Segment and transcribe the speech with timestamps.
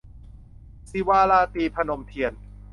[0.89, 2.33] ศิวาราตรี- พนมเทียน